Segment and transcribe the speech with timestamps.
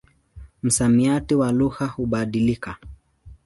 [0.63, 2.77] Msamiati wa lugha hubadilika.